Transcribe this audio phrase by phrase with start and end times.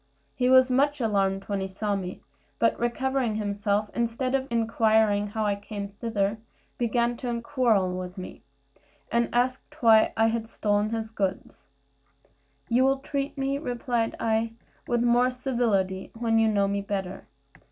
[0.33, 2.23] He was much alarmed when he saw me;
[2.57, 6.39] but recovering himself, instead of inquiring how I came thither,
[6.79, 8.41] began to quarrel with me,
[9.11, 11.67] and asked why I stole his goods.
[12.67, 14.53] "You will treat me," replied I,
[14.87, 17.27] "with more civility, when you know me better.